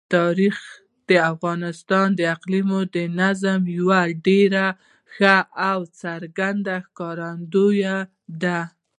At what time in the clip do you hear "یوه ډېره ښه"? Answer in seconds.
3.77-5.35